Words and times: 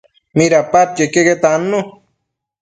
Midapadquio 0.37 1.03
iqueque 1.07 1.35
tannu 1.43 1.79